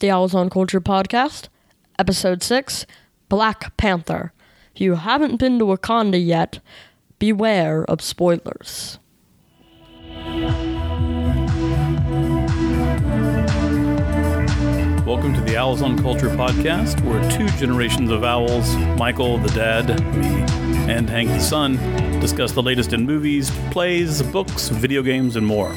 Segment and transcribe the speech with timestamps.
[0.00, 1.48] the Owls on Culture podcast,
[1.98, 2.86] episode 6
[3.28, 4.32] Black Panther.
[4.74, 6.60] If you haven't been to Wakanda yet,
[7.18, 9.00] beware of spoilers.
[15.04, 19.88] Welcome to the Owls on Culture podcast, where two generations of owls, Michael the dad,
[20.14, 20.44] me,
[20.92, 21.76] and Hank the son,
[22.20, 25.74] discuss the latest in movies, plays, books, video games, and more.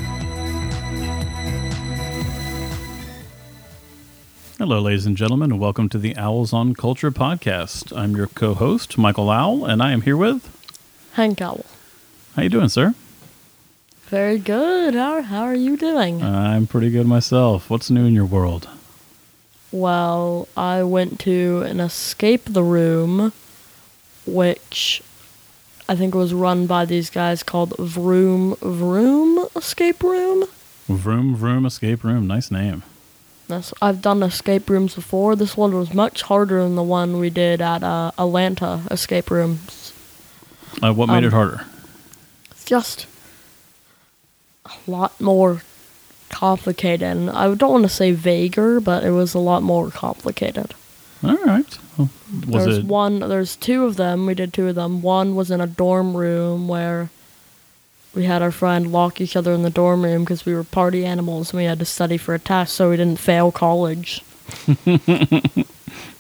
[4.62, 7.98] Hello, ladies and gentlemen, and welcome to the Owls on Culture podcast.
[7.98, 10.48] I'm your co-host, Michael Owl, and I am here with.
[11.14, 11.66] Hank Owl.
[12.36, 12.94] How you doing, sir?
[14.04, 14.94] Very good.
[14.94, 16.22] How, how are you doing?
[16.22, 17.72] I'm pretty good myself.
[17.72, 18.70] What's new in your world?
[19.72, 23.34] Well, I went to an escape the room,
[24.28, 25.02] which
[25.90, 30.46] I think was run by these guys called Vroom Vroom Escape Room.
[30.88, 32.28] Vroom Vroom Escape Room.
[32.28, 32.84] Nice name.
[33.82, 35.36] I've done escape rooms before.
[35.36, 39.94] This one was much harder than the one we did at uh, Atlanta escape rooms.
[40.82, 41.66] Uh, what made Um, it harder?
[42.52, 43.06] It's just
[44.66, 45.64] a lot more
[46.30, 47.04] complicated.
[47.04, 50.74] And I don't want to say vaguer, but it was a lot more complicated.
[51.24, 51.78] All right.
[51.98, 52.10] Well,
[52.48, 52.86] was there's it?
[52.86, 56.16] one there's two of them we did two of them one was in a dorm
[56.18, 57.10] room where
[58.14, 61.06] we had our friend lock each other in the dorm room because we were party
[61.06, 64.22] animals and we had to study for a test so we didn't fail college
[64.86, 65.66] the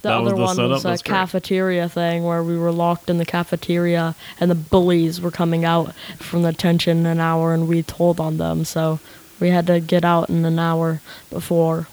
[0.03, 1.11] That was other the one was a That's great.
[1.13, 5.93] cafeteria thing where we were locked in the cafeteria and the bullies were coming out
[6.19, 8.99] from the detention in an hour and we told on them so
[9.39, 11.87] we had to get out in an hour before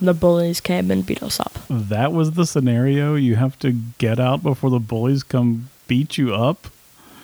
[0.00, 3.14] the bullies came and beat us up That was the scenario.
[3.14, 6.68] You have to get out before the bullies come beat you up.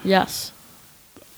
[0.04, 0.52] yes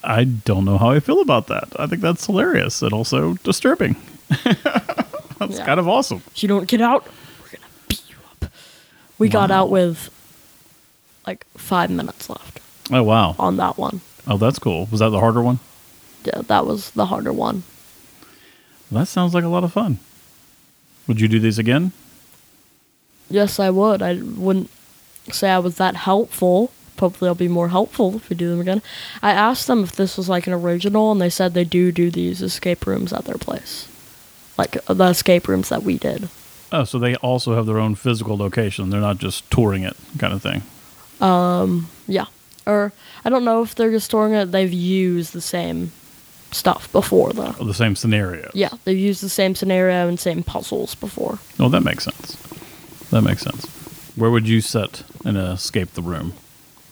[0.05, 1.69] I don't know how I feel about that.
[1.79, 3.97] I think that's hilarious and also disturbing.
[4.45, 5.67] that's Yeah.
[5.67, 6.23] kind of awesome.
[6.35, 7.07] If you don't get out,
[7.43, 8.53] we're gonna beat you up.
[9.19, 10.11] We got out with
[11.27, 12.61] like five minutes left
[12.91, 13.35] Oh wow.
[13.39, 14.01] on that one.
[14.27, 14.87] Oh, that's cool.
[14.91, 15.59] Was that the harder one?
[16.25, 17.63] Yeah, that was the harder one.
[18.91, 19.99] That sounds like a lot of fun.
[21.07, 21.93] Would you do these again?
[23.31, 24.01] Yes, I would.
[24.03, 24.71] I wouldn't
[25.31, 26.71] say I was that helpful.
[27.01, 28.83] Hopefully, I'll be more helpful if we do them again.
[29.23, 32.11] I asked them if this was like an original, and they said they do do
[32.11, 33.89] these escape rooms at their place,
[34.57, 36.29] like uh, the escape rooms that we did.
[36.71, 38.91] Oh, so they also have their own physical location.
[38.91, 40.63] They're not just touring it, kind of thing.
[41.21, 42.27] Um, Yeah,
[42.67, 42.93] or
[43.25, 44.53] I don't know if they're just storing it.
[44.53, 45.93] They've used the same
[46.53, 47.55] stuff before, though.
[47.59, 48.51] Or the same scenario.
[48.55, 51.39] Yeah, they've used the same scenario and same puzzles before.
[51.59, 52.37] Oh, that makes sense.
[53.11, 53.67] That makes sense.
[54.17, 56.35] Where would you set and escape the room?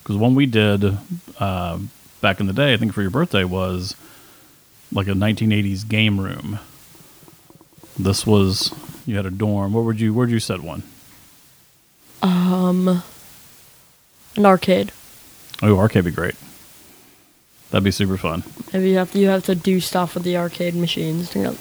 [0.06, 0.96] Because one we did
[1.40, 1.78] uh,
[2.20, 3.96] back in the day, I think for your birthday, was
[4.92, 6.60] like a 1980s game room.
[7.98, 8.72] This was
[9.04, 9.72] you had a dorm.
[9.72, 10.84] Where would you where'd you set one?
[12.22, 13.02] Um,
[14.36, 14.92] an arcade.
[15.60, 16.36] Oh, arcade would be great.
[17.72, 18.44] That'd be super fun.
[18.72, 21.34] Maybe you have to, you have to do stuff with the arcade machines.
[21.34, 21.56] You know,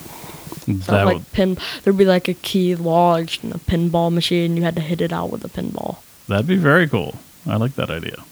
[0.67, 1.57] That like would, pin.
[1.83, 4.55] There'd be like a key lodged in a pinball machine.
[4.55, 5.97] You had to hit it out with a pinball.
[6.27, 7.15] that'd be very cool.
[7.47, 8.23] I like that idea.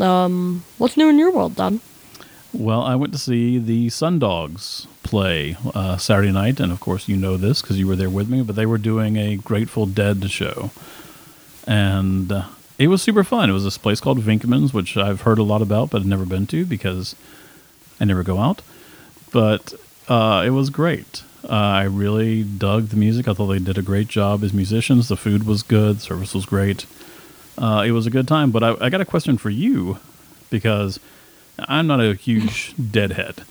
[0.00, 1.80] Um, what's new in your world, Don?
[2.52, 7.16] Well, I went to see the Sundogs play uh, Saturday night, and of course, you
[7.16, 8.42] know this because you were there with me.
[8.42, 10.70] But they were doing a Grateful Dead show,
[11.66, 12.44] and uh,
[12.78, 13.50] it was super fun.
[13.50, 16.24] It was this place called Venkman's, which I've heard a lot about, but I've never
[16.24, 17.14] been to because
[18.00, 18.62] I never go out.
[19.30, 19.74] But
[20.08, 21.22] uh, it was great.
[21.44, 23.28] Uh, I really dug the music.
[23.28, 25.08] I thought they did a great job as musicians.
[25.08, 26.00] The food was good.
[26.00, 26.86] Service was great.
[27.58, 28.50] Uh, it was a good time.
[28.50, 29.98] But I, I got a question for you
[30.48, 30.98] because
[31.58, 33.42] I'm not a huge Deadhead,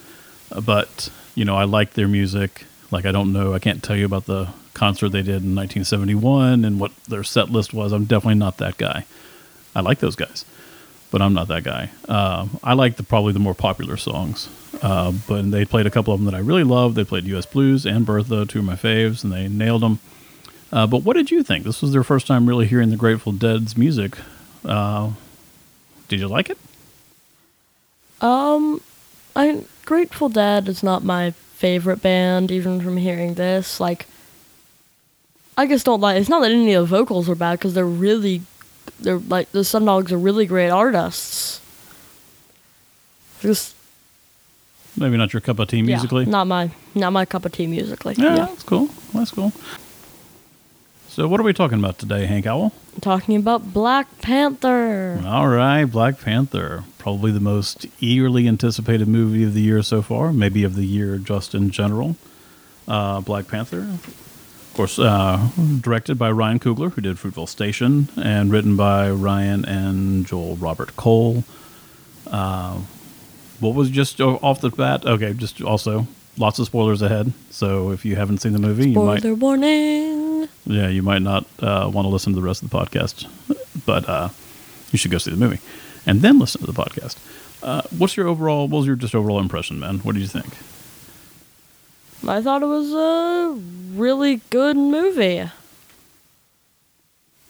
[0.51, 2.66] uh, but you know I like their music.
[2.90, 6.63] Like I don't know, I can't tell you about the concert they did in 1971
[6.63, 7.91] and what their set list was.
[7.91, 9.06] I'm definitely not that guy.
[9.75, 10.46] I like those guys,
[11.12, 11.90] but I'm not that guy.
[12.07, 14.50] Um, I like the probably the more popular songs.
[14.81, 16.96] Uh, but they played a couple of them that I really love.
[16.96, 17.46] They played U.S.
[17.46, 19.99] Blues and Bertha, two of my faves, and they nailed them.
[20.72, 21.64] Uh, but what did you think?
[21.64, 24.17] This was their first time really hearing the Grateful Dead's music.
[24.66, 25.11] Uh,
[26.08, 26.58] did you like it?
[28.22, 28.81] Um,
[29.35, 33.79] I Grateful Dead is not my favorite band, even from hearing this.
[33.79, 34.08] Like,
[35.58, 36.19] I just don't like.
[36.19, 38.41] It's not that any of the vocals are bad because they're really,
[38.99, 41.61] they're like the Sundogs are really great artists.
[43.40, 43.75] Just
[44.97, 46.23] Maybe not your cup of tea musically.
[46.23, 48.16] yeah, not my not my cup of tea musically.
[48.17, 48.46] Yeah, yeah.
[48.46, 48.90] that's cool.
[49.14, 49.53] That's cool.
[51.17, 52.72] So, what are we talking about today, Hank Owl?
[53.02, 55.19] talking about Black Panther.
[55.25, 56.84] All right, Black Panther.
[56.99, 61.17] Probably the most eagerly anticipated movie of the year so far, maybe of the year
[61.17, 62.17] just in general.
[62.87, 63.79] uh, Black Panther.
[63.79, 65.49] Of course, uh,
[65.81, 70.96] directed by Ryan Coogler, who did Fruitvale Station, and written by Ryan and Joe Robert
[70.97, 71.43] Cole.
[72.28, 72.81] Uh,
[73.59, 75.03] what was just off the bat?
[75.03, 76.05] Okay, just also
[76.37, 77.34] lots of spoilers ahead.
[77.49, 80.27] So if you haven't seen the movie, you might Spoiler warning.
[80.67, 83.25] Yeah, you might not uh, want to listen to the rest of the podcast,
[83.85, 84.29] but uh,
[84.91, 85.59] you should go see the movie
[86.05, 87.17] and then listen to the podcast.
[87.64, 88.67] Uh, what's your overall?
[88.67, 89.99] What was your just overall impression, man?
[89.99, 90.53] What did you think?
[92.28, 93.59] I thought it was a
[93.96, 95.49] really good movie.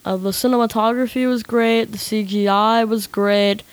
[0.06, 1.86] Uh, the cinematography was great.
[1.86, 3.64] The CGI was great.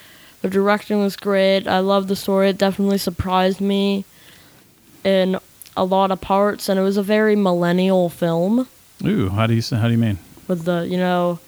[0.43, 1.67] The directing was great.
[1.67, 2.50] I loved the story.
[2.50, 4.05] It definitely surprised me
[5.05, 5.38] in
[5.76, 8.69] a lot of parts, and it was a very millennial film
[9.05, 9.62] Ooh, how do you?
[9.76, 10.19] How do you mean?
[10.46, 11.38] with the you know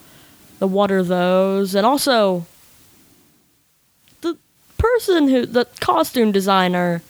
[0.59, 2.47] the what are those, and also
[4.23, 4.37] the
[4.79, 7.03] person who the costume designer.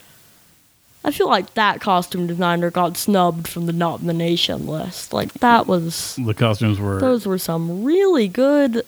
[1.05, 5.13] I feel like that costume designer got snubbed from the nomination list.
[5.13, 6.99] Like that was The costumes were.
[6.99, 8.83] those were some really good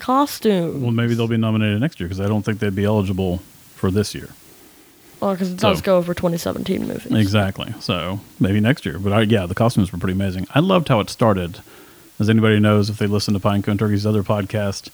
[0.00, 0.82] costumes.
[0.82, 3.38] well, maybe they'll be nominated next year because I don't think they'd be eligible
[3.76, 4.30] for this year.
[5.20, 7.06] Well, because it does So- go over 2017 movies.
[7.12, 7.74] Exactly.
[7.80, 8.98] So maybe next year.
[8.98, 10.46] But I, yeah, the costumes were pretty amazing.
[10.54, 11.60] I loved how it started.
[12.20, 14.88] As anybody knows, if they listen to Pinecone Turkey's other podcast,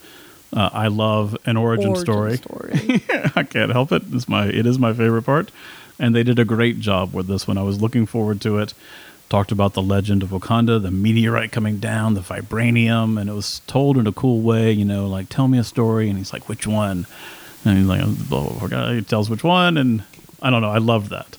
[0.53, 2.37] uh, I love an origin, Origin story.
[2.37, 3.03] story.
[3.37, 4.03] I can't help it.
[4.13, 5.51] It's my it is my favorite part,
[5.99, 7.57] and they did a great job with this one.
[7.59, 8.75] I was looking forward to it.
[9.31, 13.63] Talked about the legend of Wakanda, the meteorite coming down, the vibranium, and it was
[13.67, 14.71] told in a cool way.
[14.71, 17.07] You know, like tell me a story, and he's like, which one?
[17.65, 18.93] And he's like, blah, blah, blah.
[18.93, 20.03] he tells which one, and
[20.45, 20.71] I don't know.
[20.71, 21.39] I loved that.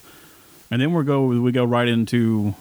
[0.71, 2.55] And then we go we go right into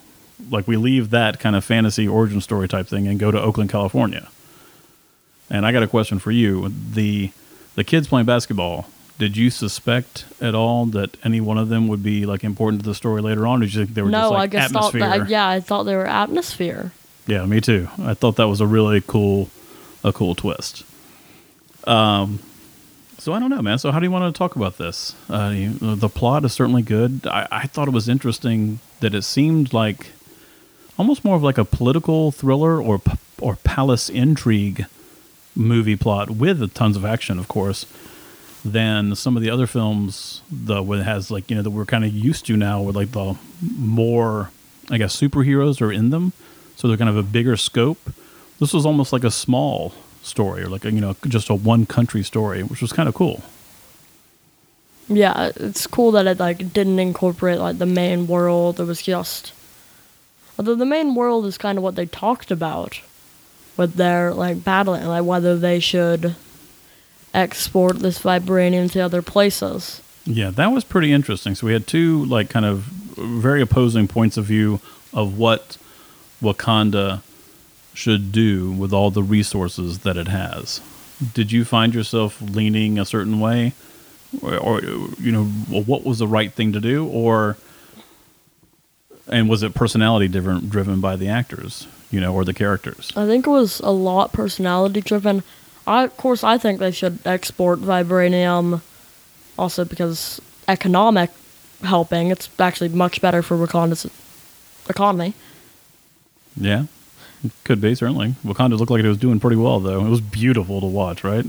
[0.51, 3.71] like we leave that kind of fantasy origin story type thing and go to Oakland,
[3.71, 4.29] California.
[5.51, 6.69] And I got a question for you.
[6.69, 7.33] The
[7.77, 8.89] the kids playing basketball,
[9.19, 12.89] did you suspect at all that any one of them would be like important to
[12.89, 13.63] the story later on?
[13.63, 15.01] Or did you think they were no, just like I guess atmosphere?
[15.01, 15.29] thought that.
[15.31, 16.93] Yeah, I thought they were atmosphere.
[17.27, 17.89] Yeah, me too.
[17.99, 19.49] I thought that was a really cool,
[20.03, 20.85] a cool twist.
[21.87, 22.41] Um,
[23.19, 23.79] so I don't know, man.
[23.79, 25.15] So how do you want to talk about this?
[25.29, 27.27] Uh, you, the plot is certainly good.
[27.27, 30.13] I, I thought it was interesting that it seemed like
[30.99, 33.01] almost more of like a political thriller or
[33.41, 34.87] or palace intrigue
[35.57, 37.87] movie plot with tons of action, of course,
[38.65, 40.43] than some of the other films.
[40.51, 43.13] The it has like you know that we're kind of used to now, with like
[43.13, 44.51] the more
[44.91, 46.33] I guess superheroes are in them,
[46.77, 48.13] so they're kind of a bigger scope.
[48.61, 49.95] This was almost like a small
[50.25, 53.15] story, or like a, you know just a one country story, which was kind of
[53.15, 53.43] cool.
[55.09, 58.81] Yeah, it's cool that it like didn't incorporate like the main world.
[58.81, 59.53] It was just
[60.59, 63.01] although the main world is kind of what they talked about
[63.77, 66.35] with their like battling, like whether they should
[67.35, 70.01] export this vibranium to other places.
[70.25, 71.55] Yeah, that was pretty interesting.
[71.55, 74.81] So we had two like kind of very opposing points of view
[75.13, 75.77] of what
[76.41, 77.23] Wakanda
[77.95, 80.81] should do with all the resources that it has.
[81.33, 83.73] Did you find yourself leaning a certain way,
[84.43, 87.57] or, or you know, what was the right thing to do, or
[89.29, 93.13] and was it personality different driven by the actors, you know, or the characters?
[93.17, 95.43] I think it was a lot personality driven.
[95.87, 98.83] I, of course, I think they should export vibranium,
[99.59, 101.31] also because economic
[101.83, 102.31] helping.
[102.31, 104.11] It's actually much better for Wakanda's
[104.89, 105.35] economy.
[106.57, 106.85] Yeah,
[107.65, 108.35] could be certainly.
[108.45, 110.05] Wakanda looked like it was doing pretty well, though.
[110.05, 111.45] It was beautiful to watch, right?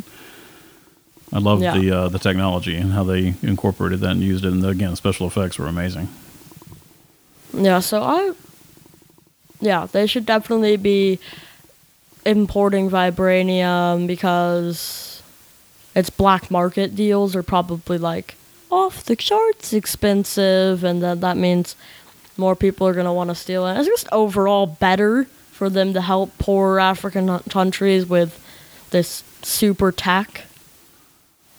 [1.33, 1.77] I love Yeah.
[1.77, 4.53] the uh, the technology and how they incorporated that and used it.
[4.53, 6.07] And again, the special effects were amazing.
[7.53, 8.33] Yeah, so I.
[9.61, 11.19] Yeah, they should definitely be
[12.25, 15.21] importing vibranium because
[15.95, 18.35] its black market deals are probably like
[18.69, 21.75] off the charts expensive, and then that means
[22.37, 23.77] more people are going to want to steal it.
[23.77, 28.43] It's just overall better for them to help poor African countries with
[28.89, 30.43] this super tech.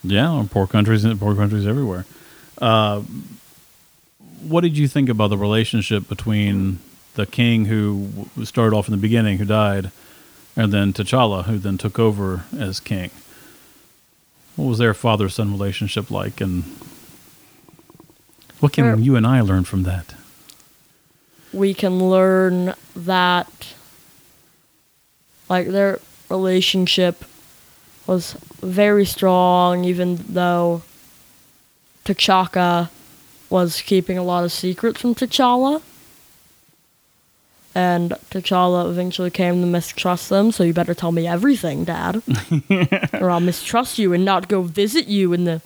[0.05, 2.05] Yeah, poor countries, poor countries everywhere.
[2.59, 3.01] Uh,
[4.43, 6.79] what did you think about the relationship between
[7.15, 9.91] the king who started off in the beginning, who died,
[10.55, 13.11] and then T'Challa, who then took over as king?
[14.57, 16.65] What was their father-son relationship like, and
[18.61, 20.15] what can you and I learn from that?
[21.57, 23.75] we can learn that
[25.49, 27.25] like their relationship
[28.07, 30.83] was very strong even though
[32.05, 32.89] T'Chaka
[33.51, 35.83] was keeping a lot of secrets from T'Challa.
[37.75, 42.23] And T'Challa eventually came to mistrust them, so you better tell me everything, Dad.
[43.21, 45.61] or I'll mistrust you and not go visit you in the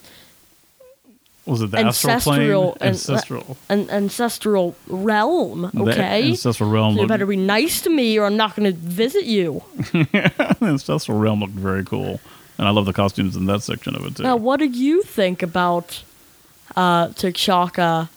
[1.50, 2.40] Was it the astral plane?
[2.42, 3.56] Ancestral and- Ancestral.
[3.68, 6.28] An ancestral realm, The okay?
[6.30, 6.94] ancestral realm.
[6.94, 9.62] So you better be nice to me or I'm not going to visit you.
[9.92, 12.20] the ancestral realm looked very cool,
[12.56, 14.22] and I love the costumes in that section of it too.
[14.22, 16.02] Now, what do you think about
[16.76, 18.08] uh, T'Chaka?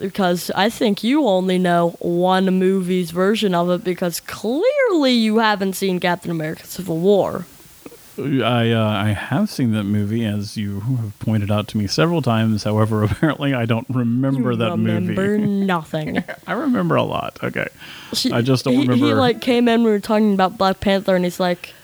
[0.00, 5.74] Because I think you only know one movie's version of it because clearly you haven't
[5.74, 7.46] seen Captain America Civil War.
[8.18, 12.22] I uh, I have seen that movie, as you have pointed out to me several
[12.22, 12.64] times.
[12.64, 15.20] However, apparently I don't remember You that remember movie.
[15.20, 16.24] Remember nothing.
[16.46, 17.38] I remember a lot.
[17.42, 17.68] Okay,
[18.14, 19.84] She- I just don't he, He like came in.
[19.84, 21.74] We were talking about Black Panther, and he's like,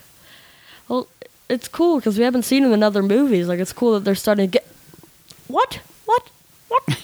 [0.87, 1.07] "Well,
[1.49, 3.47] it's cool because we haven't seen him in other movies.
[3.47, 4.67] Like, it's cool that they're starting to get
[5.47, 5.81] what?
[6.05, 6.29] what?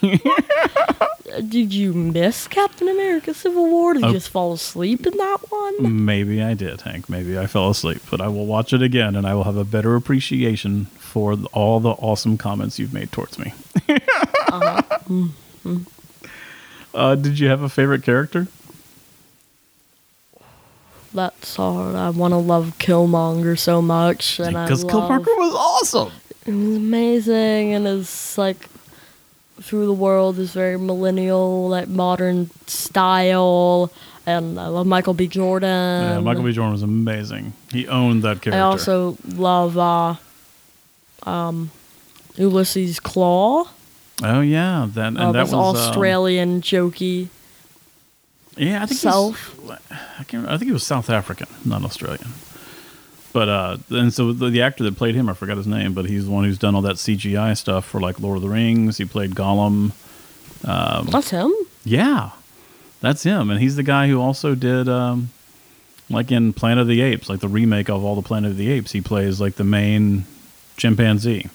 [1.47, 3.93] Did you miss Captain America: Civil War?
[3.93, 4.13] Did you Oh.
[4.13, 6.05] just fall asleep in that one?
[6.05, 7.07] maybe I did, Hank.
[7.09, 9.63] Maybe I fell asleep, but I will watch it again, and I will have a
[9.63, 13.53] better appreciation for all the awesome comments you've made towards me.
[16.93, 18.47] uh, did you have a favorite character?
[21.13, 21.95] That's hard.
[21.95, 26.11] I want to love Killmonger so much, and Because love, Killmonger was awesome.
[26.45, 28.67] It was amazing, and it's like
[29.61, 33.91] through the world is very millennial, like modern style,
[34.25, 35.27] and I love Michael B.
[35.27, 36.03] Jordan.
[36.03, 36.51] yeah, Michael B.
[36.51, 37.53] Jordan was amazing.
[37.71, 38.53] He owned that character.
[38.53, 40.15] I also love uh,
[41.29, 41.71] um,
[42.35, 43.67] Ulysses Klaue.
[44.21, 47.29] Oh yeah, that and Uh, that was um, Australian jokey
[48.59, 48.99] yeah, I think.
[48.99, 49.05] He's,
[50.19, 50.47] I can't.
[50.47, 52.27] I think he was South African, not Australian.
[53.31, 56.05] But uh, and so the, the actor that played him, I forgot his name, but
[56.05, 58.97] he's the one who's done all that CGI stuff for like Lord of the Rings.
[58.97, 59.91] He played Gollum.
[60.63, 61.53] That's him.
[61.85, 62.31] Yeah,
[63.01, 65.29] that's him, and he's the guy who also did um,
[66.09, 68.69] like in Planet of the Apes, like the remake of all the Planet of the
[68.71, 68.91] Apes.
[68.91, 70.25] He plays like the main
[70.75, 71.49] chimpanzee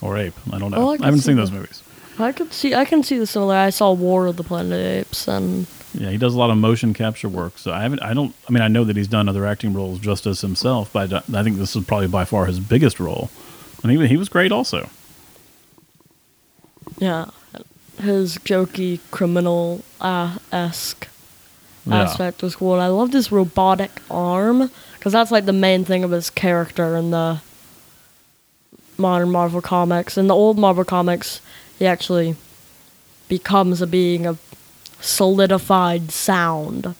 [0.00, 0.34] or ape.
[0.52, 0.78] I don't know.
[0.78, 1.42] Oh, I I, haven't see seen that.
[1.42, 1.82] those movies.
[2.18, 2.74] I could see.
[2.74, 3.54] I can see the similar.
[3.54, 6.50] I saw War of the Planet of the Apes, and Yeah, he does a lot
[6.50, 7.58] of motion capture work.
[7.58, 8.00] So I haven't.
[8.00, 8.34] I don't.
[8.48, 11.16] I mean, I know that he's done other acting roles just as himself, but I,
[11.34, 13.30] I think this is probably by far his biggest role.
[13.82, 14.88] And he he was great also.
[16.98, 17.26] yeah,
[18.00, 21.08] his jokey criminal uh, esque
[21.86, 22.02] Yeah.
[22.02, 22.74] aspect was cool.
[22.74, 26.96] And I loved his robotic arm because that's like the main thing of his character
[26.96, 27.40] in the
[28.98, 30.16] modern Marvel comics.
[30.18, 31.40] In the old Marvel comics,
[31.78, 32.36] he actually
[33.28, 34.38] becomes a being of
[35.00, 36.94] solidified sound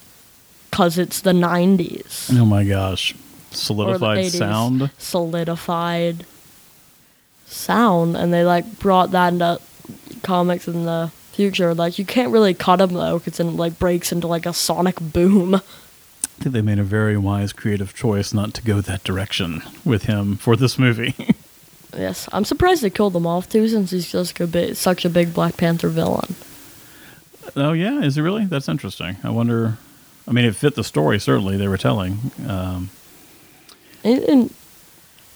[0.70, 2.30] because it's the 90s.
[2.38, 3.14] Oh my gosh,
[3.50, 4.38] solidified 80s.
[4.38, 4.90] sound.
[4.98, 6.24] Solidified
[7.46, 8.16] sound.
[8.16, 9.60] And they like brought that into
[10.22, 11.74] comics in the future.
[11.74, 14.52] Like, you can't really cut him though because then it like breaks into like a
[14.52, 15.56] sonic boom.
[15.56, 20.04] I think they made a very wise creative choice not to go that direction with
[20.04, 21.14] him for this movie.
[21.96, 25.08] Yes, I'm surprised they killed him off too, since he's just a bit, such a
[25.08, 26.36] big Black Panther villain.
[27.56, 28.44] Oh yeah, is it really?
[28.44, 29.16] That's interesting.
[29.22, 29.78] I wonder.
[30.28, 32.30] I mean, it fit the story certainly they were telling.
[32.46, 32.90] Um,
[34.02, 34.52] It, it,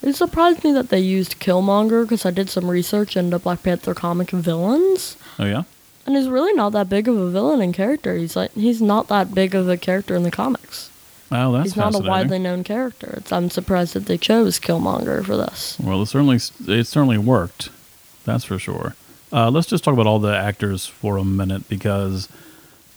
[0.02, 3.94] it surprised me that they used Killmonger because I did some research into Black Panther
[3.94, 5.64] comic villains, oh yeah.
[6.06, 8.16] and he's really not that big of a villain in character.
[8.16, 10.90] He's like he's not that big of a character in the comics.
[11.30, 13.14] Wow, that's he's not a widely known character.
[13.16, 15.76] It's, I'm surprised that they chose Killmonger for this.
[15.83, 17.71] Well, it certainly it certainly worked.
[18.25, 18.94] That's for sure.
[19.35, 22.29] Uh, let's just talk about all the actors for a minute because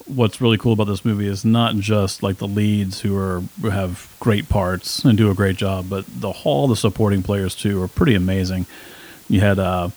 [0.06, 3.72] what's really cool about this movie is not just like the leads who are who
[3.72, 7.82] have great parts and do a great job, but the all the supporting players too
[7.82, 8.68] are pretty amazing.
[9.28, 9.90] You had uh,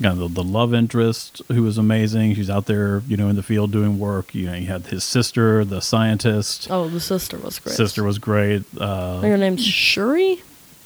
[0.00, 2.36] kind of the, the love interest who was amazing.
[2.36, 4.32] She's out there, you know, in the field doing work.
[4.32, 6.68] You know, you had his sister, the scientist.
[6.70, 7.74] Oh, the sister was great.
[7.74, 8.62] Sister was great.
[8.78, 10.40] Uh, her name's Shuri.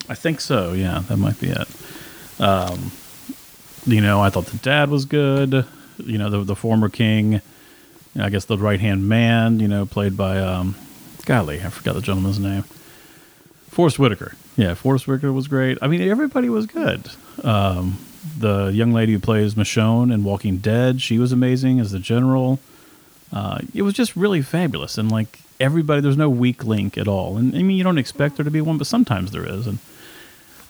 [0.09, 0.73] I think so.
[0.73, 1.69] Yeah, that might be it.
[2.41, 2.91] Um,
[3.87, 5.67] you know, I thought the dad was good.
[5.99, 7.41] You know, the the former king.
[8.19, 9.61] I guess the right hand man.
[9.61, 10.75] You know, played by um,
[11.25, 12.65] golly, I forgot the gentleman's name.
[13.69, 14.37] Forest Whitaker.
[14.57, 15.79] Yeah, Forest Whitaker was great.
[15.83, 17.09] I mean, everybody was good.
[17.43, 17.99] Um,
[18.39, 22.61] the young lady who plays Michonne in Walking Dead, she was amazing as the general.
[23.33, 27.37] Uh, it was just really fabulous, and like everybody, there's no weak link at all.
[27.37, 29.67] And I mean, you don't expect there to be one, but sometimes there is.
[29.67, 29.79] And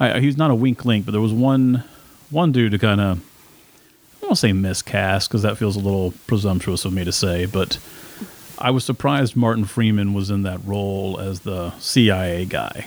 [0.01, 1.85] I, he's not a weak link, but there was one
[2.31, 3.23] one dude to kind of
[4.23, 7.79] I won't say miscast because that feels a little presumptuous of me to say, but
[8.59, 12.87] I was surprised Martin Freeman was in that role as the CIA guy.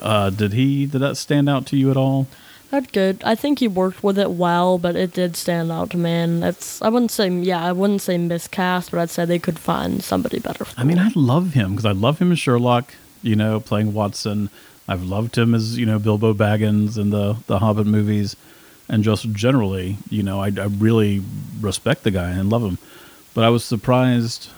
[0.00, 0.86] Uh, did he?
[0.86, 2.28] Did that stand out to you at all?
[2.70, 3.22] That's good.
[3.24, 6.10] I think he worked with it well, but it did stand out to me.
[6.10, 9.58] And it's I wouldn't say yeah, I wouldn't say miscast, but I'd say they could
[9.58, 10.64] find somebody better.
[10.64, 12.94] For I mean, I love him because I love him as Sherlock.
[13.22, 14.50] You know, playing Watson.
[14.88, 18.36] I've loved him as you know Bilbo Baggins in the the Hobbit movies.
[18.88, 21.22] And just generally, you know, I, I really
[21.60, 22.78] respect the guy and love him.
[23.34, 24.48] But I was surprised.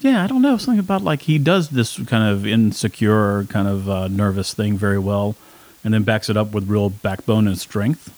[0.00, 3.88] Yeah, I don't know something about like he does this kind of insecure, kind of
[3.88, 5.36] uh, nervous thing very well,
[5.84, 8.12] and then backs it up with real backbone and strength.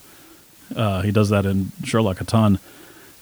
[0.74, 2.58] Uh, he does that in Sherlock a ton,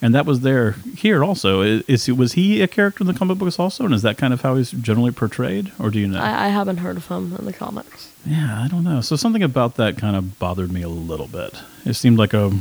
[0.03, 1.61] and that was there here also.
[1.61, 4.33] Is, is was he a character in the comic books also, and is that kind
[4.33, 6.19] of how he's generally portrayed, or do you know?
[6.19, 8.11] I, I haven't heard of him in the comics.
[8.25, 8.99] Yeah, I don't know.
[8.99, 11.55] So something about that kind of bothered me a little bit.
[11.85, 12.51] It seemed like a,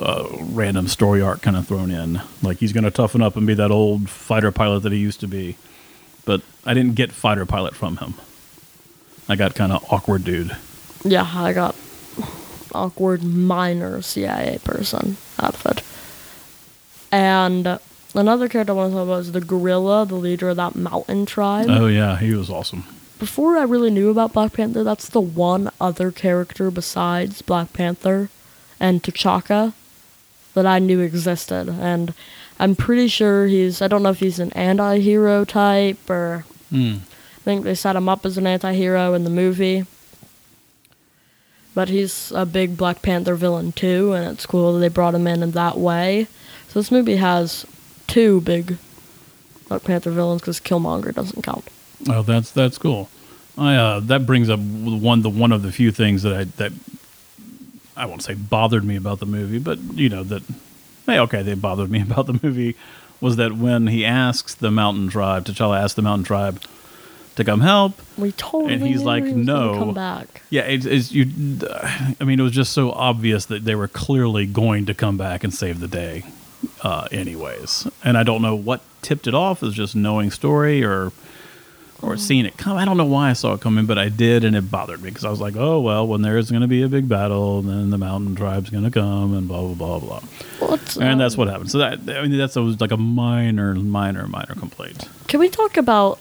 [0.00, 2.20] a random story arc kind of thrown in.
[2.42, 5.18] Like he's going to toughen up and be that old fighter pilot that he used
[5.20, 5.56] to be.
[6.24, 8.14] But I didn't get fighter pilot from him.
[9.28, 10.56] I got kind of awkward dude.
[11.04, 11.74] Yeah, I got
[12.72, 15.82] awkward minor CIA person outfit.
[17.10, 17.78] And
[18.14, 21.26] another character I want to talk about is the gorilla, the leader of that mountain
[21.26, 21.66] tribe.
[21.68, 22.84] Oh yeah, he was awesome.
[23.18, 28.30] Before I really knew about Black Panther, that's the one other character besides Black Panther
[28.78, 29.72] and T'Chaka
[30.54, 31.68] that I knew existed.
[31.68, 32.14] And
[32.60, 36.96] I'm pretty sure he's, I don't know if he's an anti hero type or Hmm.
[37.38, 39.86] I think they set him up as an anti hero in the movie.
[41.74, 45.26] But he's a big Black Panther villain too, and it's cool that they brought him
[45.26, 46.26] in in that way.
[46.78, 47.66] So this movie has
[48.06, 48.78] two big
[49.66, 51.64] Black Panther villains because Killmonger doesn't count.
[52.08, 53.08] Oh, that's that's cool.
[53.56, 56.70] I uh, that brings up one the one of the few things that I that
[57.96, 60.44] I won't say bothered me about the movie, but you know that
[61.06, 62.76] hey, okay, they bothered me about the movie
[63.20, 66.62] was that when he asks the mountain tribe, T'Challa asks the mountain tribe
[67.34, 70.42] to come help, We totally And he's like, he "No." come back.
[70.50, 71.26] Yeah, it's, it's you.
[72.20, 75.42] I mean, it was just so obvious that they were clearly going to come back
[75.44, 76.24] and save the day,
[76.82, 77.88] uh, anyways.
[78.04, 79.62] And I don't know what tipped it off.
[79.62, 81.12] Is just knowing story or
[82.00, 82.76] or seeing it come.
[82.76, 85.10] I don't know why I saw it coming, but I did, and it bothered me
[85.10, 87.90] because I was like, oh well, when there's going to be a big battle, then
[87.90, 90.20] the mountain tribe's going to come, and blah blah blah blah.
[90.68, 91.70] What's, And that's what happened.
[91.70, 95.08] So that I mean, that's was like a minor, minor, minor complaint.
[95.26, 96.18] Can we talk about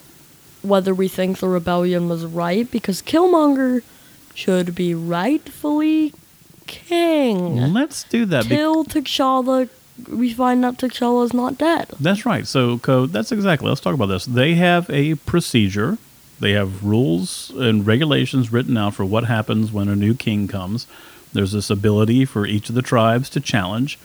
[0.61, 2.69] whether we think the rebellion was right?
[2.69, 3.83] Because Killmonger
[4.33, 6.13] should be rightfully
[6.67, 7.73] king.
[7.73, 8.45] Let's do that.
[8.45, 9.69] Till T'Challa,
[10.09, 11.89] we find out T'Challa's not dead.
[11.99, 12.45] That's right.
[12.45, 13.11] So, code.
[13.11, 13.67] That's exactly.
[13.69, 14.25] Let's talk about this.
[14.25, 15.97] They have a procedure.
[16.39, 20.85] They have rules and regulations written out for what happens when a new king comes.
[21.33, 23.97] There's this ability for each of the tribes to challenge,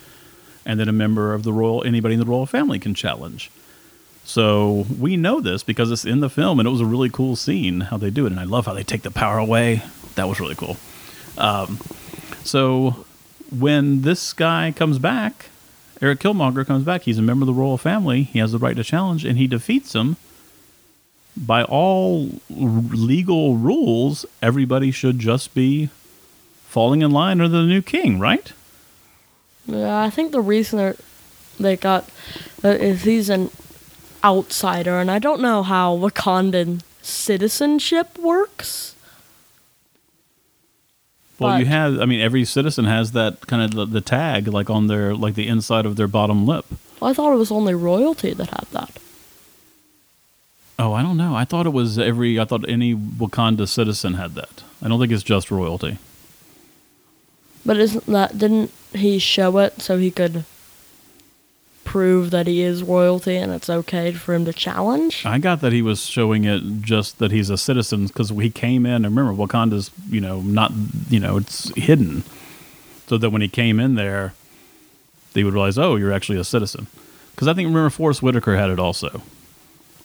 [0.64, 3.50] and then a member of the royal, anybody in the royal family can challenge.
[4.24, 7.36] So we know this because it's in the film, and it was a really cool
[7.36, 9.82] scene how they do it, and I love how they take the power away.
[10.14, 10.76] That was really cool.
[11.36, 11.78] Um,
[12.44, 13.04] so
[13.50, 15.46] when this guy comes back,
[16.02, 17.02] Eric Killmonger comes back.
[17.02, 18.24] He's a member of the royal family.
[18.24, 20.16] He has the right to challenge, and he defeats him.
[21.36, 25.90] By all legal rules, everybody should just be
[26.66, 28.52] falling in line under the new king, right?
[29.66, 30.96] Yeah, I think the reason they're-
[31.60, 32.08] they got
[32.64, 33.50] uh, is he's an
[34.24, 38.96] outsider, and I don't know how Wakandan citizenship works.
[41.42, 42.00] Well, you have.
[42.00, 45.34] I mean, every citizen has that kind of the, the tag, like on their, like
[45.34, 46.66] the inside of their bottom lip.
[47.00, 48.98] Well, I thought it was only royalty that had that.
[50.78, 51.34] Oh, I don't know.
[51.34, 52.40] I thought it was every.
[52.40, 54.62] I thought any Wakanda citizen had that.
[54.80, 55.98] I don't think it's just royalty.
[57.64, 60.44] But isn't that didn't he show it so he could
[61.92, 65.26] prove that he is royalty and it's okay for him to challenge?
[65.26, 68.86] I got that he was showing it just that he's a citizen because he came
[68.86, 69.04] in.
[69.04, 70.72] And remember, Wakanda's you know not
[71.10, 72.24] you know it's hidden,
[73.08, 74.32] so that when he came in there,
[75.34, 76.86] they would realize, oh, you're actually a citizen.
[77.32, 79.20] Because I think remember Forest Whitaker had it also,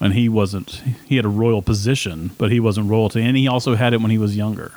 [0.01, 0.81] and he wasn't.
[1.05, 4.11] He had a royal position, but he wasn't royalty, and he also had it when
[4.11, 4.73] he was younger.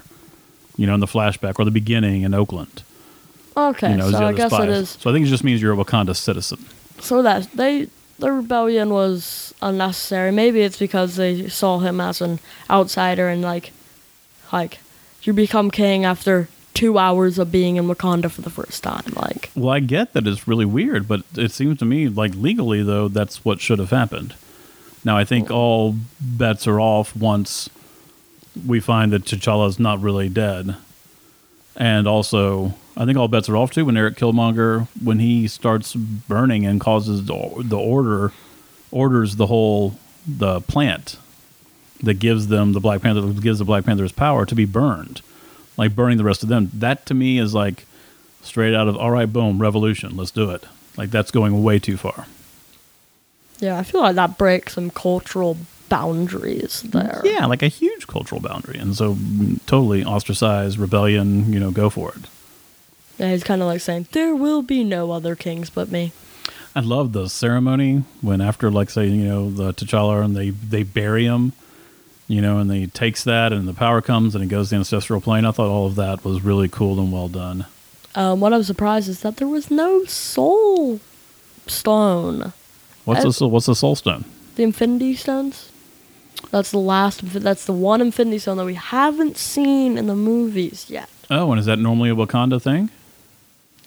[0.77, 2.83] You know, in the flashback or the beginning in Oakland.
[3.57, 4.69] Okay, You know, so I guess it spies.
[4.69, 4.91] is.
[5.01, 6.65] So I think it just means you're a Wakanda citizen.
[7.01, 10.31] So that they the rebellion was unnecessary.
[10.31, 13.73] Maybe it's because they saw him as an outsider and like
[14.53, 14.79] like
[15.23, 19.13] you become king after two hours of being in Wakanda for the first time.
[19.17, 22.83] Like Well, I get that it's really weird, but it seems to me like legally
[22.83, 24.35] though that's what should have happened.
[25.05, 27.71] Now I think all bets are off once
[28.67, 30.77] we find that T'Challa's not really dead,
[31.77, 35.95] and also I think all bets are off too when Eric Killmonger when he starts
[35.95, 38.31] burning and causes the, the order
[38.91, 41.17] orders the whole the plant
[42.03, 45.23] that gives them the Black Panther gives the Black Panthers power to be burned,
[45.79, 46.71] like burning the rest of them.
[46.75, 47.87] That to me is like
[48.43, 50.65] straight out of all right, boom, revolution, let's do it.
[50.99, 52.27] Like that's going way too far.
[53.61, 55.57] yeah, I feel like that breaks some cultural
[55.89, 57.23] boundaries there.
[57.25, 61.51] Yeah, like a huge cultural boundary, and so mm, totally ostracize rebellion.
[61.51, 62.27] You know, go for it.
[63.21, 66.13] Yeah, he's kind of like saying, "There will be no other kings but me."
[66.75, 70.83] I love the ceremony when after like say you know the T'Challa and they they
[70.85, 71.53] bury him,
[72.29, 74.79] you know, and he takes that and the power comes and it goes to the
[74.79, 75.45] ancestral plane.
[75.45, 77.67] I thought all of that was really cool and well done.
[78.15, 80.99] Um, what I'm surprised is that there was no soul
[81.67, 82.53] stone.
[83.05, 84.25] What's the soul- what's the soul stone?
[84.57, 85.71] The Infinity Stones.
[86.51, 87.21] That's the last.
[87.23, 91.09] That's the one Infinity Stone that we haven't seen in the movies yet.
[91.31, 92.91] Oh, and is that normally a Wakanda thing?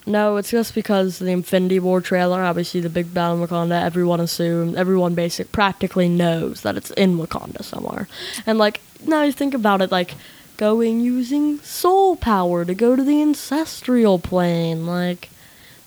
[0.06, 4.20] No, it's just because the Infinity War trailer, obviously the big battle in Wakanda, everyone
[4.20, 8.08] assumed, everyone basic practically knows that it's in Wakanda somewhere.
[8.46, 10.16] And like, now you think about it, like,
[10.58, 15.30] going using soul power to go to the ancestral plane, like,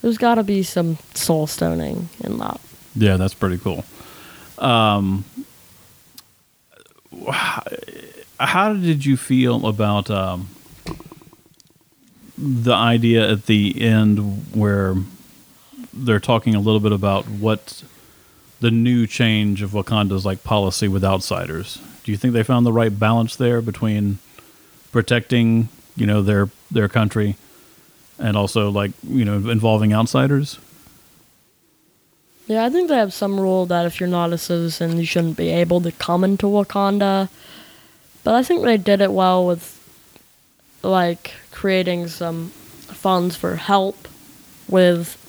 [0.02, 2.60] there's gotta be some soul stoning in that.
[2.94, 3.84] Yeah, that's pretty cool.
[4.58, 5.24] Um,
[8.40, 10.48] how did you feel about um,
[12.38, 14.96] the idea at the end where
[15.92, 17.82] they're talking a little bit about what
[18.60, 21.80] the new change of Wakanda's like policy with outsiders?
[22.04, 24.18] Do you think they found the right balance there between
[24.92, 27.36] protecting, you know, their their country
[28.18, 30.58] and also like you know involving outsiders?
[32.46, 35.36] Yeah, I think they have some rule that if you're not a citizen, you shouldn't
[35.36, 37.28] be able to come into Wakanda.
[38.22, 39.75] But I think they did it well with,
[40.86, 44.08] like, creating some funds for help
[44.68, 45.22] with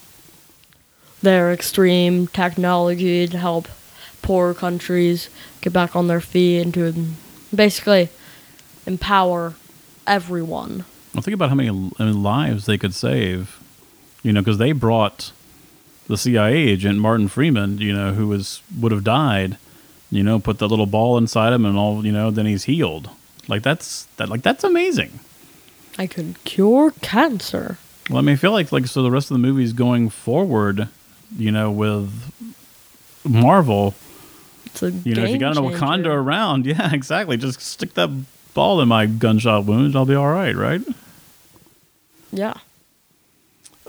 [1.21, 3.67] their extreme technology to help
[4.21, 5.29] poor countries
[5.61, 6.93] get back on their feet and to
[7.53, 8.09] basically
[8.85, 9.53] empower
[10.05, 10.85] everyone.
[11.13, 13.59] Well, think about how many lives they could save,
[14.23, 15.31] you know, because they brought
[16.07, 19.57] the CIA agent Martin Freeman, you know, who was would have died,
[20.11, 23.09] you know, put the little ball inside him and all, you know, then he's healed.
[23.47, 25.19] Like that's that, like that's amazing.
[25.97, 27.77] I could cure cancer.
[28.09, 30.87] Well, I mean, I feel like like so the rest of the movies going forward,
[31.37, 32.11] you know, with
[33.25, 33.95] Marvel,
[34.65, 35.61] It's a you know, if you got a.
[35.61, 37.37] Wakanda around, yeah, exactly.
[37.37, 38.09] Just stick that
[38.53, 40.81] ball in my gunshot wound, I'll be all right, right?
[42.31, 42.55] Yeah.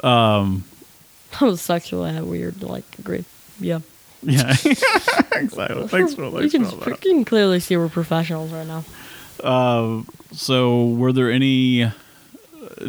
[0.03, 0.65] Um,
[1.33, 3.25] That was sexually a weird, like, agree.
[3.61, 3.81] Yeah.
[4.23, 4.51] yeah,
[5.33, 5.87] exactly.
[5.89, 6.89] Thanks for you, can, for that.
[6.89, 8.85] you can clearly see we're professionals right now.
[9.43, 11.91] Uh, so were there any?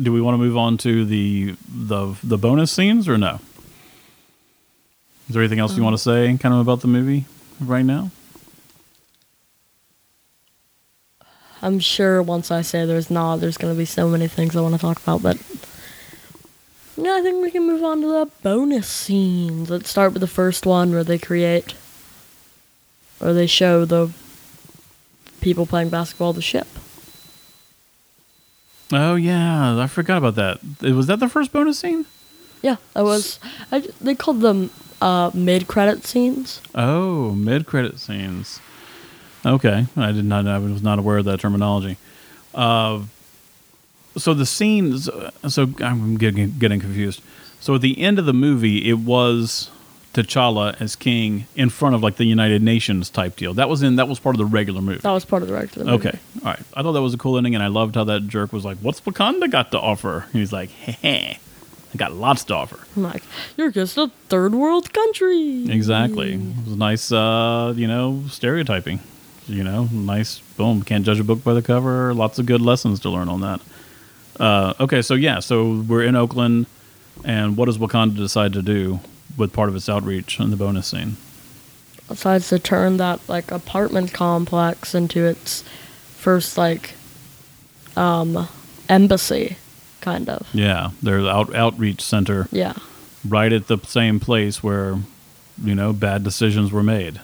[0.01, 3.39] Do we want to move on to the the the bonus scenes or no?
[5.27, 7.25] Is there anything else you want to say, kind of about the movie
[7.59, 8.09] right now?
[11.61, 14.61] I'm sure once I say there's not, there's going to be so many things I
[14.61, 15.37] want to talk about, but
[16.95, 19.69] yeah, I think we can move on to the bonus scenes.
[19.69, 21.75] Let's start with the first one where they create,
[23.19, 24.11] or they show the
[25.41, 26.67] people playing basketball the ship.
[28.91, 30.59] Oh yeah, I forgot about that.
[30.81, 32.05] Was that the first bonus scene?
[32.61, 33.39] Yeah, that was.
[33.71, 34.71] I, they called them
[35.01, 36.61] uh, mid-credit scenes.
[36.75, 38.59] Oh, mid credit scenes.
[39.45, 40.47] Okay, I did not.
[40.47, 41.97] I was not aware of that terminology.
[42.53, 43.03] Uh,
[44.17, 45.09] so the scenes.
[45.47, 47.21] So I'm getting getting confused.
[47.59, 49.69] So at the end of the movie, it was
[50.13, 53.53] T'Challa as king in front of like the United Nations type deal.
[53.53, 53.97] That was in.
[53.97, 54.99] That was part of the regular movie.
[54.99, 56.07] That was part of the regular movie.
[56.07, 56.59] Okay, all right.
[56.73, 58.77] I thought that was a cool ending, and I loved how that jerk was like,
[58.79, 61.37] "What's Wakanda got to offer?" And he's like, "Heh heh,
[61.93, 63.21] I got lots to offer." I'm like,
[63.55, 65.69] you're just a third world country.
[65.69, 66.33] Exactly.
[66.33, 69.01] It was nice, uh, you know, stereotyping.
[69.47, 72.13] You know, nice, boom, can't judge a book by the cover.
[72.13, 73.61] Lots of good lessons to learn on that.
[74.39, 76.67] Uh, okay, so yeah, so we're in Oakland,
[77.23, 78.99] and what does Wakanda decide to do
[79.39, 81.17] with part of its outreach in the bonus scene?
[82.07, 85.63] decides to turn that like apartment complex into its
[86.15, 86.93] first like
[87.95, 88.47] um
[88.89, 89.57] embassy
[90.01, 92.73] kind of Yeah, their out, outreach center yeah
[93.27, 94.97] right at the same place where,
[95.63, 97.19] you know, bad decisions were made.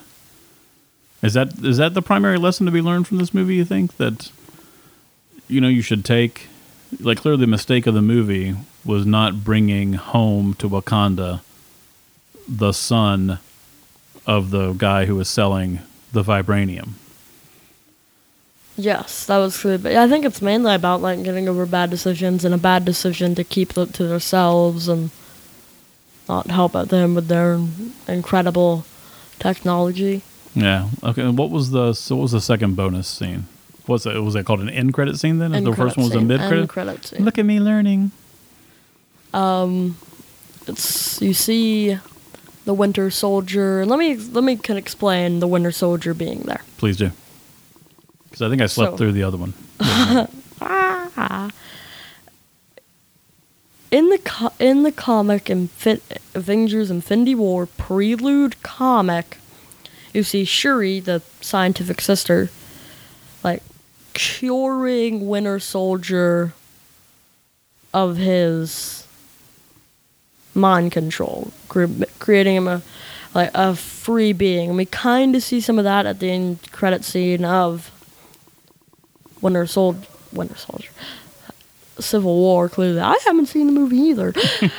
[1.22, 3.56] Is that is that the primary lesson to be learned from this movie?
[3.56, 4.30] You think that,
[5.48, 6.48] you know, you should take,
[7.00, 11.40] like, clearly the mistake of the movie was not bringing home to Wakanda
[12.48, 13.38] the son
[14.26, 15.80] of the guy who was selling
[16.12, 16.90] the vibranium.
[18.76, 22.44] yes that was good but i think it's mainly about like getting over bad decisions
[22.44, 25.10] and a bad decision to keep them to themselves and
[26.28, 27.58] not help out them with their
[28.08, 28.84] incredible
[29.38, 30.22] technology
[30.54, 30.88] Yeah.
[31.02, 31.20] Okay.
[31.22, 33.44] And what was the so what was the second bonus scene?
[33.84, 34.16] What's it?
[34.22, 35.54] Was it called an end credit scene then?
[35.54, 36.68] End the first one was a mid end credit.
[36.70, 37.24] credit scene.
[37.24, 38.10] Look at me learning.
[39.34, 39.96] Um,
[40.66, 41.98] it's you see
[42.66, 46.96] the winter soldier let me let me can explain the winter soldier being there Please
[46.98, 47.10] do.
[48.24, 49.54] Because I think I slept So- through the other one.
[53.90, 56.00] in the co- in the comic Infi-
[56.34, 59.38] Avengers Infinity War prelude comic,
[60.12, 62.50] you see Shuri, the scientific sister,
[63.44, 63.62] like
[64.12, 66.52] curing Winter Soldier
[67.94, 69.05] of his
[70.56, 72.82] mind control, cre- creating him a
[73.36, 74.70] like a free being.
[74.70, 77.92] And we kind of see some of that at the end credit scene of
[79.42, 80.00] Winter Soldier.
[80.32, 80.90] Winter Soldier.
[82.00, 82.68] Civil War.
[82.68, 84.32] Clearly, I haven't seen the movie either.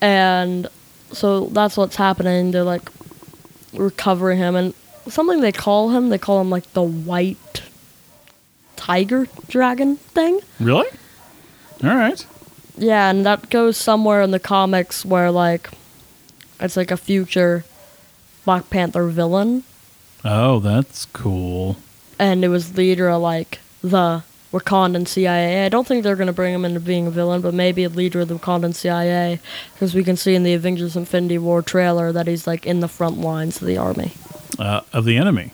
[0.00, 0.68] and
[1.12, 2.50] so that's what's happening.
[2.50, 2.88] They're like
[3.72, 4.74] recovering him, and
[5.08, 6.08] something they call him.
[6.10, 7.62] They call him like the white
[8.80, 10.40] tiger dragon thing.
[10.58, 10.88] Really?
[11.84, 12.24] All right.
[12.78, 15.68] Yeah, and that goes somewhere in the comics where like
[16.58, 17.64] it's like a future
[18.46, 19.64] Black Panther villain,
[20.24, 21.76] Oh, that's cool.
[22.18, 25.64] and it was leader of like the Wakandan CIA.
[25.66, 28.20] I don't think they're gonna bring him into being a villain, but maybe a leader
[28.20, 29.40] of the Wakandan CIA,
[29.74, 32.88] because we can see in the Avengers Infinity War trailer that he's like in the
[32.88, 34.12] front lines of the army,
[34.58, 35.52] Uh, of the enemy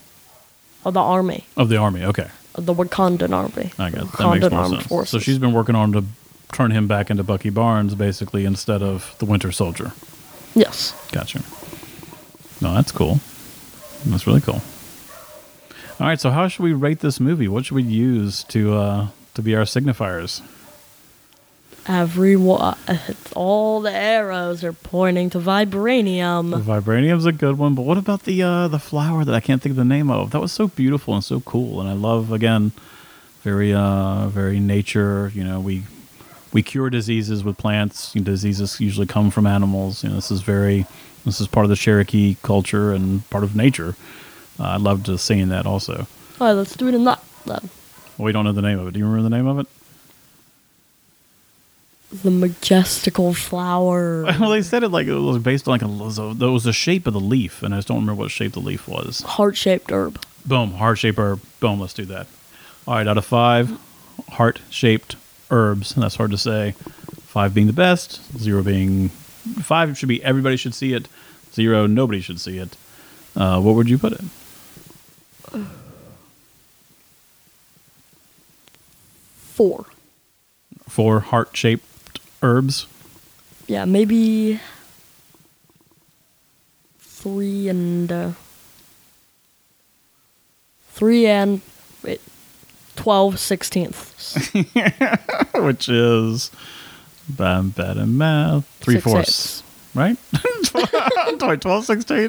[0.85, 2.05] of the army, of the army.
[2.05, 3.73] Okay, the Wakandan army.
[3.79, 4.87] I got that Wakandan makes more armed sense.
[4.87, 5.11] forces.
[5.11, 6.05] So she's been working on to
[6.53, 9.93] turn him back into Bucky Barnes, basically, instead of the Winter Soldier.
[10.55, 10.95] yes.
[11.13, 11.43] Gotcha.
[12.61, 13.21] No, that's cool.
[14.07, 14.63] That's really cool.
[15.99, 17.49] All right, so how should we rate this movie?
[17.49, 20.43] What should we use to uh, to be our signifiers?
[21.89, 22.77] Everyone,
[23.37, 26.61] all the arrows are pointing to The vibranium.
[26.61, 29.71] vibranium's a good one, but what about the uh, the flower that I can't think
[29.73, 30.33] of the name of?
[30.33, 32.73] That was so beautiful and so cool, and I love again,
[33.43, 35.31] very uh, very nature.
[35.33, 35.85] You know, we
[36.53, 38.13] we cure diseases with plants.
[38.15, 40.03] Diseases usually come from animals.
[40.03, 40.87] You know, this is very
[41.25, 43.95] this is part of the Cherokee culture and part of nature.
[44.59, 46.07] Uh, I loved seeing that also.
[46.41, 47.71] All right, let's do it in that then.
[48.19, 48.93] We don't know the name of it.
[48.95, 49.67] Do you remember the name of it?
[52.13, 54.23] The majestical flower.
[54.41, 57.07] well, they said it like it was based on like a it was the shape
[57.07, 59.21] of the leaf, and I just don't remember what shape the leaf was.
[59.23, 60.23] Heart shaped herb.
[60.45, 61.41] Boom, heart shaped herb.
[61.59, 62.29] Boom, let's do that.
[62.87, 63.77] All right, out of five,
[64.31, 65.17] heart shaped
[65.51, 65.95] herbs.
[65.95, 66.73] And That's hard to say.
[67.23, 71.09] Five being the best, zero being five should be everybody should see it.
[71.53, 72.77] Zero, nobody should see it.
[73.35, 74.23] Uh, what would you put it?
[79.35, 79.87] Four.
[80.89, 81.85] Four heart shaped
[82.43, 82.87] herbs.
[83.67, 84.61] Yeah, maybe
[86.99, 88.31] three and uh,
[90.91, 91.61] three and
[92.03, 92.21] wait,
[92.97, 94.51] twelve sixteenths.
[95.55, 96.51] which is
[97.29, 98.65] bam, bad and math.
[98.81, 99.63] Three Six fourths, eighths.
[99.95, 100.17] right?
[101.43, 102.29] Wait, 12 16?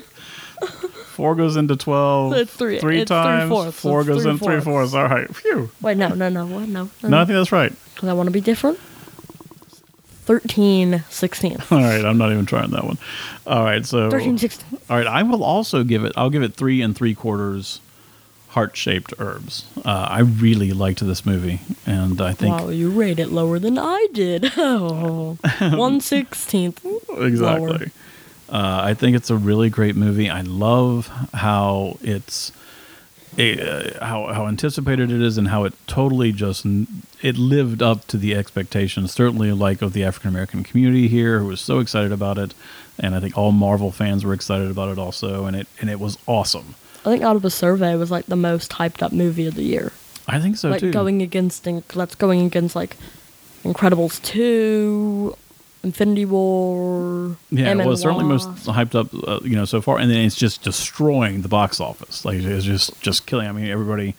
[1.07, 2.33] Four goes into 12.
[2.33, 3.49] It's three- Three it's three times.
[3.49, 4.91] fourths, Four it's goes three in three fourths.
[4.91, 4.93] fourths.
[4.95, 5.35] All right.
[5.35, 5.69] Phew.
[5.81, 6.67] Wait, no, no, no, what?
[6.67, 7.73] No, no, No, I think that's right.
[7.93, 8.79] Because I want to be different.
[10.27, 11.71] Thirteen sixteenths.
[11.71, 12.03] All right.
[12.05, 12.97] I'm not even trying that one.
[13.47, 13.85] All right.
[13.85, 14.89] So, Thirteen sixteenths.
[14.89, 15.07] all right.
[15.07, 17.79] I will also give it, I'll give it three and three quarters
[18.49, 19.65] heart shaped herbs.
[19.85, 21.61] Uh, I really liked this movie.
[21.85, 22.55] And I think.
[22.59, 24.51] Wow, you rate it lower than I did.
[24.57, 26.85] Oh, one sixteenth.
[27.09, 27.91] exactly.
[28.49, 30.29] Uh, I think it's a really great movie.
[30.29, 32.51] I love how it's
[33.37, 36.65] eh, how how anticipated it is, and how it totally just
[37.21, 39.11] it lived up to the expectations.
[39.11, 42.53] Certainly, like of the African American community here, who was so excited about it,
[42.99, 45.99] and I think all Marvel fans were excited about it also, and it and it
[45.99, 46.75] was awesome.
[47.05, 49.55] I think out of the survey it was like the most hyped up movie of
[49.55, 49.91] the year.
[50.27, 50.91] I think so like too.
[50.91, 52.97] going against that's going against like
[53.63, 55.35] Incredibles two,
[55.83, 57.37] Infinity War.
[57.49, 60.19] Yeah, Ant-Man well, it's certainly most hyped up, uh, you know, so far, and then
[60.25, 62.25] it's just destroying the box office.
[62.25, 63.47] Like it's just just killing.
[63.47, 64.15] I mean, everybody.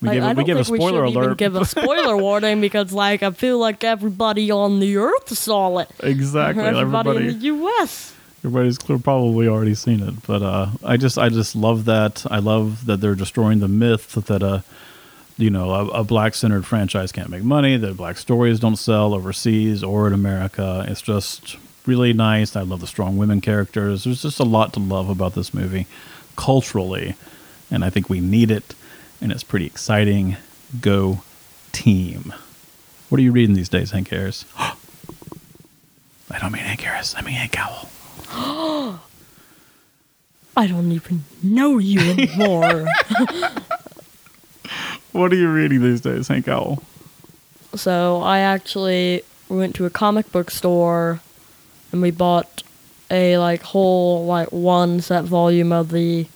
[0.00, 1.24] We Like, give, I a, we give a spoiler we alert.
[1.24, 5.78] Even give a spoiler warning because like I feel like everybody on the earth saw
[5.78, 5.90] it.
[6.00, 6.62] exactly.
[6.62, 8.14] Everybody, Everybody, in the U.S.
[8.44, 10.14] everybody's clear, probably already seen it.
[10.24, 12.24] But uh, I just, I just love that.
[12.30, 14.62] I love that they're destroying the myth that a,
[15.38, 17.76] you know, a, a black-centered franchise can't make money.
[17.76, 20.84] That black stories don't sell overseas or in America.
[20.88, 22.56] It's just really nice.
[22.56, 24.04] I love the strong women characters.
[24.04, 25.86] There's just a lot to love about this movie,
[26.36, 27.14] culturally,
[27.70, 28.74] and I think we need it.
[29.20, 30.36] And it's pretty exciting.
[30.80, 31.22] Go
[31.72, 32.34] team!
[33.08, 34.44] What are you reading these days, Hank Harris?
[34.56, 37.14] I don't mean Hank Harris.
[37.16, 37.88] I mean Hank Owl.
[40.56, 42.88] I don't even know you anymore.
[45.18, 46.82] What are you reading these days, Hank Owl?
[47.74, 51.20] so I actually went to a comic book store
[51.92, 52.62] and we bought
[53.10, 56.26] a like whole like one set volume of the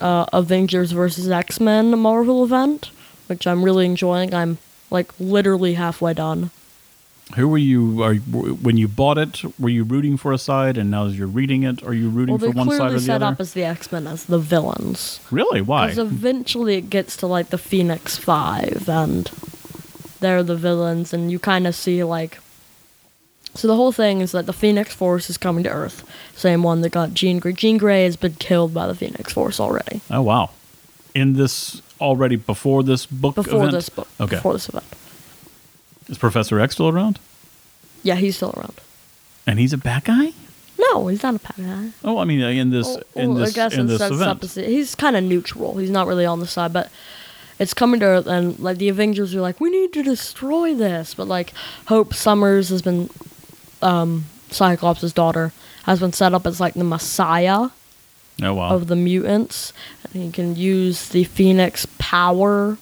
[0.00, 2.90] uh, Avengers versus X Men Marvel event
[3.26, 4.32] which I'm really enjoying.
[4.34, 4.58] I'm
[4.90, 6.50] like literally halfway done.
[7.34, 8.02] Who were you?
[8.04, 9.42] Are when you bought it?
[9.58, 12.38] Were you rooting for a side, and now as you're reading it, are you rooting
[12.38, 12.98] Well, for one side or the other?
[12.98, 15.18] They set up as the X Men as the villains.
[15.32, 15.60] really?
[15.60, 15.86] Why?
[15.88, 19.26] Because eventually it gets to like the Phoenix Five, and
[20.20, 22.38] they're the villains, and you kind of see like.
[23.54, 26.08] So the whole thing is that the Phoenix Force is coming to Earth.
[26.36, 27.54] Same one that got Jean Grey.
[27.54, 30.00] Jean Grey has been killed by the Phoenix Force already.
[30.12, 30.50] oh wow!
[31.14, 33.72] In this already before this book Before event?
[33.72, 34.06] this book.
[34.20, 34.36] Okay.
[34.36, 34.84] Before this event.
[36.08, 37.18] Is Professor X still around?
[38.02, 38.80] Yeah, he's still around.
[39.46, 40.32] And he's a bad guy?
[40.78, 41.90] No, he's not a bad guy.
[42.04, 44.42] Oh, I mean, uh, in this Well, in well, this I guess in this event.
[44.42, 45.76] he's kind of neutral.
[45.78, 46.90] He's not really on the side, but
[47.58, 51.14] it's coming to Earth, and like the Avengers are like, we need to destroy this,
[51.14, 51.52] but like
[51.86, 53.08] Hope Summers has been,
[53.80, 55.52] um, Cyclops' daughter
[55.84, 57.68] has been set up as like the Messiah
[58.42, 58.70] oh wow!
[58.70, 59.72] of the mutants,
[60.04, 62.76] and he can use the Phoenix power.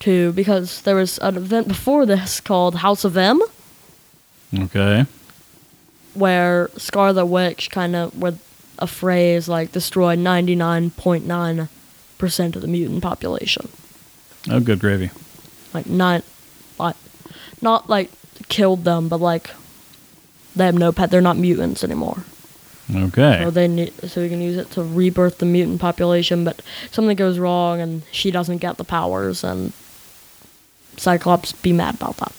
[0.00, 3.40] To because there was an event before this called House of M,
[4.54, 5.06] okay.
[6.14, 8.40] where Scarlet Witch kind of with
[8.78, 13.68] a phrase like destroyed 99.9% of the mutant population.
[14.50, 15.10] Oh, good gravy.
[15.72, 16.24] Like not
[16.78, 16.96] like
[17.62, 18.10] not like
[18.48, 19.50] killed them, but like
[20.54, 21.10] they have no pet.
[21.10, 22.24] They're not mutants anymore.
[22.94, 23.40] Okay.
[23.42, 26.44] So they need, so we can use it to rebirth the mutant population.
[26.44, 29.72] But something goes wrong and she doesn't get the powers, and
[30.96, 32.32] Cyclops be mad about that.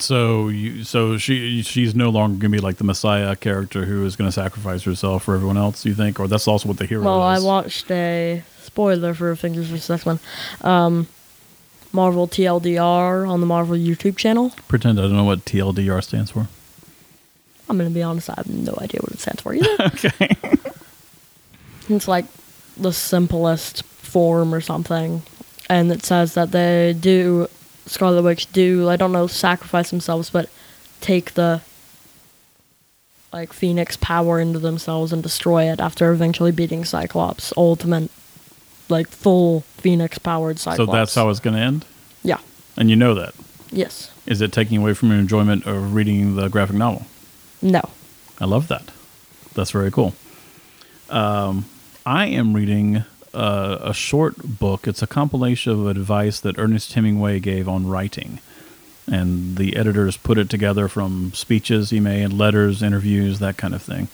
[0.00, 4.04] So you, so she, she's no longer going to be like the Messiah character who
[4.06, 5.84] is going to sacrifice herself for everyone else.
[5.84, 9.66] You think, or that's also what the hero Well, I watched a spoiler for Avengers
[9.66, 9.90] vs.
[9.90, 10.20] X Men,
[10.60, 11.08] um,
[11.92, 14.52] Marvel TLDR on the Marvel YouTube channel.
[14.68, 16.46] Pretend I don't know what TLDR stands for.
[17.68, 19.68] I'm gonna be honest, I have no idea what it stands for either.
[19.80, 20.36] Okay.
[21.88, 22.26] it's like
[22.76, 25.22] the simplest form or something,
[25.68, 27.48] and it says that they do
[27.88, 30.48] Scarlet Witch do I don't know sacrifice themselves, but
[31.00, 31.60] take the
[33.32, 38.10] like Phoenix power into themselves and destroy it after eventually beating Cyclops, ultimate
[38.88, 40.90] like full Phoenix powered Cyclops.
[40.90, 41.84] So that's how it's going to end,
[42.22, 42.38] Yeah.
[42.76, 43.34] and you know that.
[43.70, 44.10] Yes.
[44.24, 47.04] Is it taking away from your enjoyment of reading the graphic novel?
[47.60, 47.82] No.
[48.40, 48.90] I love that.
[49.54, 50.14] That's very cool.
[51.10, 51.66] Um,
[52.06, 54.86] I am reading uh, a short book.
[54.86, 58.40] It's a compilation of advice that Ernest Hemingway gave on writing.
[59.10, 63.82] And the editors put it together from speeches he made, letters, interviews, that kind of
[63.82, 64.08] thing.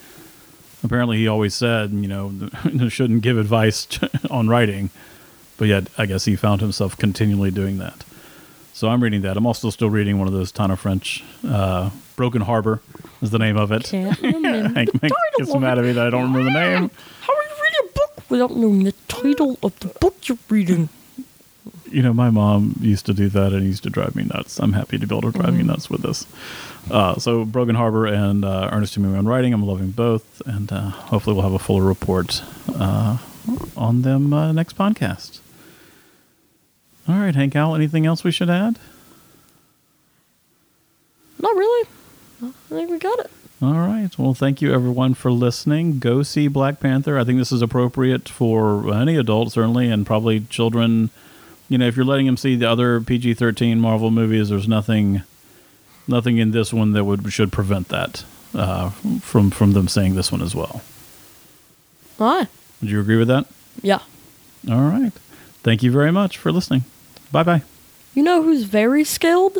[0.85, 2.33] Apparently, he always said, you know,
[2.89, 3.89] shouldn't give advice
[4.31, 4.91] on writing.
[5.57, 8.05] But yet, I guess he found himself continually doing that.
[8.73, 9.37] So I'm reading that.
[9.37, 12.81] I'm also still reading one of those Tana French, uh, Broken Harbor
[13.23, 13.85] is the name of it.
[13.85, 14.75] Can't remember.
[14.75, 16.91] Hank Hank gets mad at me that I don't remember the name.
[17.21, 20.89] How are you reading a book without knowing the title of the book you're reading?
[21.91, 24.59] You know, my mom used to do that and used to drive me nuts.
[24.59, 25.69] I'm happy to be able to drive you Mm-hmm.
[25.69, 26.27] nuts with this.
[26.91, 30.91] Uh, so, Broken Harbor and uh, Ernest Hemingway on writing, I'm loving both, and uh,
[30.91, 32.43] hopefully we'll have a fuller report
[32.75, 33.19] uh,
[33.77, 35.39] on them uh, next podcast.
[37.09, 38.79] All right, Hank Al, anything else we should add?
[41.41, 41.89] Not really.
[42.43, 43.31] I think we got it.
[43.65, 44.11] All right.
[44.19, 45.99] Well, thank you everyone for listening.
[45.99, 47.19] Go see Black Panther.
[47.19, 51.09] I think this is appropriate for any adult, certainly, and probably children.
[51.71, 55.23] You know, if you're letting them see the other PG-13 Marvel movies, there's nothing,
[56.07, 58.91] nothing in this one that would should prevent that uh,
[59.23, 60.83] from from them seeing this one as well.
[62.21, 62.49] All right.
[62.83, 63.47] Would you agree with that?
[63.81, 64.01] Yeah.
[64.71, 65.13] All right.
[65.63, 66.85] Thank you very much for listening.
[67.33, 67.63] Bye bye.
[68.15, 69.57] You know who's very skilled?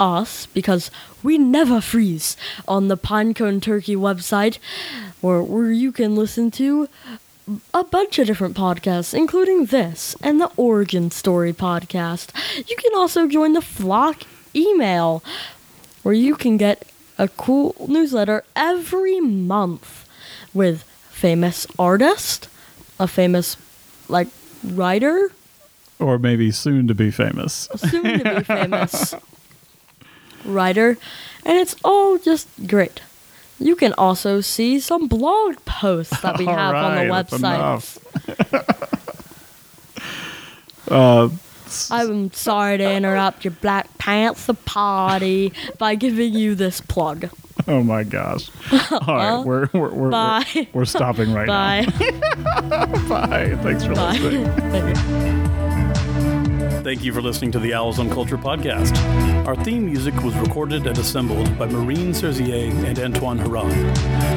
[0.00, 0.90] Us, because
[1.22, 2.36] we never freeze
[2.66, 4.56] on the Pinecone Turkey website,
[5.20, 6.88] where, where you can listen to
[7.74, 12.30] a bunch of different podcasts, including this and the Origin Story podcast.
[12.68, 14.22] You can also join the Flock
[14.56, 15.22] email,
[16.02, 16.84] where you can get
[17.18, 20.08] a cool newsletter every month
[20.54, 22.48] with famous artist,
[22.98, 23.56] a famous
[24.08, 24.28] like
[24.64, 25.30] writer,
[25.98, 27.68] Or maybe soon to be famous.
[27.76, 29.14] soon to be famous
[30.44, 30.96] writer,
[31.44, 33.00] and it's all just great.
[33.58, 37.98] You can also see some blog posts that we have on the website.
[40.88, 41.28] Uh,
[41.92, 47.30] I'm sorry to interrupt your Black Panther party by giving you this plug.
[47.68, 48.50] Oh my gosh!
[48.90, 50.44] All right, we're we're we're, Bye.
[50.54, 51.86] we're, we're stopping right Bye.
[52.00, 52.86] now.
[52.86, 53.26] Bye.
[53.26, 53.56] Bye.
[53.62, 54.12] Thanks for Bye.
[54.16, 55.29] listening.
[56.82, 57.12] Thank you.
[57.12, 58.96] For listening to the Owls on Culture podcast.
[59.46, 63.68] Our theme music was recorded and assembled by Marine Serzier and Antoine Haran.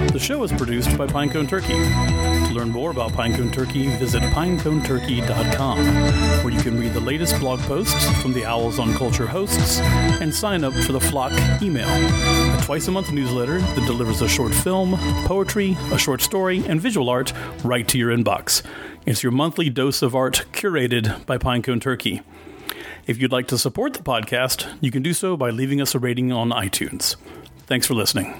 [0.07, 1.73] The show is produced by Pinecone Turkey.
[1.73, 5.77] To learn more about Pinecone Turkey, visit pineconeturkey.com,
[6.43, 10.33] where you can read the latest blog posts from the Owls on Culture hosts and
[10.33, 11.31] sign up for the Flock
[11.61, 16.65] email, a twice a month newsletter that delivers a short film, poetry, a short story,
[16.67, 17.31] and visual art
[17.63, 18.63] right to your inbox.
[19.05, 22.21] It's your monthly dose of art curated by Pinecone Turkey.
[23.05, 25.99] If you'd like to support the podcast, you can do so by leaving us a
[25.99, 27.17] rating on iTunes.
[27.67, 28.33] Thanks for listening.